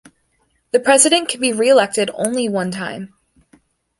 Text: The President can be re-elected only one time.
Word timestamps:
The 0.71 0.79
President 0.79 1.29
can 1.29 1.39
be 1.39 1.53
re-elected 1.53 2.09
only 2.15 2.49
one 2.49 2.71
time. 2.71 3.13